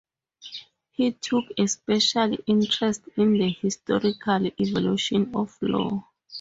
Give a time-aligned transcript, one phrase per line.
[0.93, 6.07] He took a special interest in the historical evolution of law.